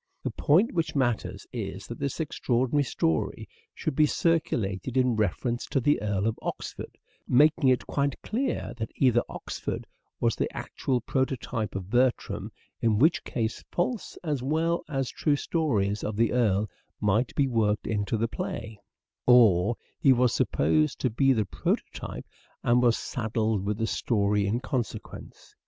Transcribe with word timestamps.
The 0.23 0.31
point 0.31 0.71
which 0.73 0.95
matters 0.95 1.45
is 1.53 1.85
that 1.85 1.99
this 1.99 2.19
extraordinary 2.19 2.81
story 2.83 3.47
should 3.75 3.95
be 3.95 4.07
circulated 4.07 4.97
in 4.97 5.15
reference 5.15 5.67
to 5.67 5.79
the 5.79 6.01
Earl 6.01 6.25
of 6.25 6.39
Oxford; 6.41 6.97
making 7.27 7.69
it 7.69 7.85
quite 7.85 8.19
clear 8.23 8.73
that 8.77 8.89
either 8.95 9.21
Oxford 9.29 9.85
was 10.19 10.35
the 10.35 10.51
actual 10.57 11.01
prototype 11.01 11.75
of 11.75 11.91
Bertram, 11.91 12.51
in 12.81 12.97
which 12.97 13.23
case 13.23 13.63
false 13.71 14.17
as 14.23 14.41
well 14.41 14.81
as 14.89 15.11
true 15.11 15.35
stoiies 15.35 16.03
of 16.03 16.15
the 16.15 16.31
Earl 16.31 16.67
might 16.99 17.35
be 17.35 17.47
worked 17.47 17.85
into 17.85 18.17
the 18.17 18.27
play, 18.27 18.79
or 19.27 19.75
he 19.99 20.13
was 20.13 20.33
supposed 20.33 20.99
to 21.01 21.11
be 21.11 21.31
the 21.31 21.45
prototype 21.45 22.25
and 22.63 22.81
was 22.81 22.97
saddled 22.97 23.63
with 23.63 23.77
the 23.77 23.85
story 23.85 24.47
in 24.47 24.61
consequence. 24.61 25.53